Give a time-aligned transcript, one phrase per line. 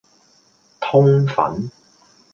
[0.79, 1.69] 通粉